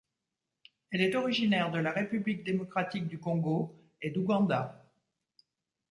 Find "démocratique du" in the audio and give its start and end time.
2.43-3.19